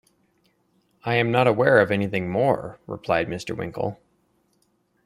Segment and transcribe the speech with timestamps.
[1.05, 3.55] ‘I am not aware of anything more,’ replied Mr.
[3.55, 3.99] Winkle.